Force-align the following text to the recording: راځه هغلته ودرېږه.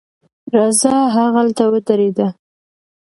راځه 0.53 0.93
هغلته 1.17 1.63
ودرېږه. 1.71 2.27